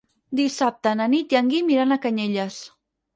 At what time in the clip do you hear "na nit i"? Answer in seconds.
1.01-1.39